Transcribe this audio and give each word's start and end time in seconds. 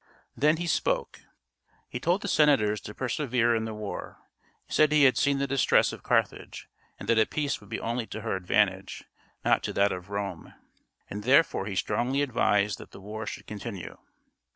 Then 0.35 0.57
he 0.57 0.65
spoke. 0.65 1.19
He 1.87 1.99
told 1.99 2.23
the 2.23 2.27
senators 2.27 2.81
to 2.81 2.95
persevere 2.95 3.55
in 3.55 3.65
the 3.65 3.73
war. 3.75 4.17
He 4.65 4.73
said 4.73 4.91
he 4.91 5.03
had 5.03 5.15
seen 5.15 5.37
the 5.37 5.45
distress 5.45 5.93
of 5.93 6.01
Carthage, 6.01 6.67
and 6.99 7.07
that 7.07 7.19
a 7.19 7.27
peace 7.27 7.59
would 7.61 7.69
be 7.69 7.79
only 7.79 8.07
to 8.07 8.21
her 8.21 8.35
advantage, 8.35 9.03
not 9.45 9.61
to 9.61 9.73
that 9.73 9.91
of 9.91 10.09
Rome, 10.09 10.55
and 11.07 11.23
therefore 11.23 11.67
he 11.67 11.75
strongly 11.75 12.23
advised 12.23 12.79
that 12.79 12.89
the 12.89 12.99
war 12.99 13.27
should 13.27 13.45
continue. 13.45 13.99